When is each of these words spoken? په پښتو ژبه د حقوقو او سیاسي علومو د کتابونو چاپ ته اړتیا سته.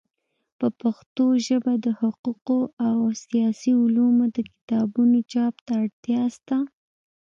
په 0.59 0.67
پښتو 0.81 1.25
ژبه 1.47 1.73
د 1.85 1.87
حقوقو 1.99 2.59
او 2.87 2.97
سیاسي 3.25 3.71
علومو 3.83 4.25
د 4.35 4.37
کتابونو 4.51 5.17
چاپ 5.31 5.53
ته 5.65 5.71
اړتیا 5.83 6.23
سته. 6.35 6.57